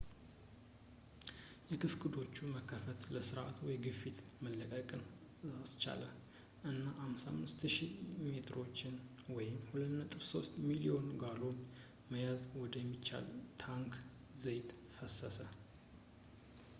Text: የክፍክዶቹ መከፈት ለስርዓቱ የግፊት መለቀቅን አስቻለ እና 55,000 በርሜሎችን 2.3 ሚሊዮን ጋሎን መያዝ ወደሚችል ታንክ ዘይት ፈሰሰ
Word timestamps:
የክፍክዶቹ 1.71 2.37
መከፈት 2.53 3.01
ለስርዓቱ 3.15 3.57
የግፊት 3.71 4.17
መለቀቅን 4.45 5.03
አስቻለ 5.65 6.01
እና 6.71 6.79
55,000 7.03 7.91
በርሜሎችን 8.07 8.97
2.3 9.27 10.59
ሚሊዮን 10.69 11.07
ጋሎን 11.23 11.57
መያዝ 12.13 12.43
ወደሚችል 12.65 13.27
ታንክ 13.63 13.95
ዘይት 14.45 14.71
ፈሰሰ 14.97 15.39